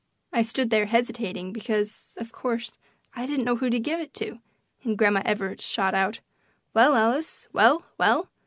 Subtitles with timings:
[0.33, 2.79] I stood there hesitating because, of course,
[3.13, 4.39] I didn't know who to give it to,
[4.83, 6.21] and Grandma Evarts shot out,
[6.73, 7.47] "Well, Alice!
[7.53, 8.27] Well, Well!"